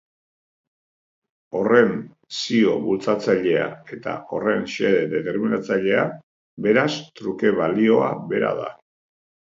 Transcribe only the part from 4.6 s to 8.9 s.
xede determinatzailea, beraz, truke-balioa bera da.